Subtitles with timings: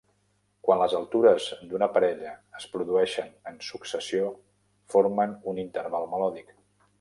[0.67, 4.33] Quan les altures d'una parella es produeixen en successió,
[4.95, 6.51] formen un Interval melòdic.